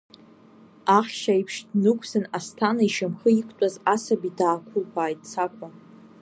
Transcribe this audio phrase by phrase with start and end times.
[0.97, 5.67] Ахьшь аиԥш днықәсын Асҭана ишьамхы иқәтәаз асаби даақәылԥааит Цақәа.